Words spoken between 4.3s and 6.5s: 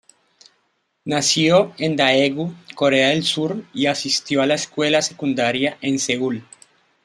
a la escuela secundaria en Seúl.